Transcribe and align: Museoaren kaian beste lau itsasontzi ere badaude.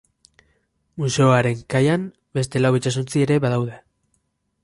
Museoaren 1.01 1.59
kaian 1.73 2.07
beste 2.39 2.63
lau 2.63 2.73
itsasontzi 2.81 3.23
ere 3.29 3.39
badaude. 3.47 3.77